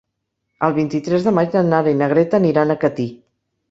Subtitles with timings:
[0.67, 3.11] El vint-i-tres de maig na Nara i na Greta aniran a Catí.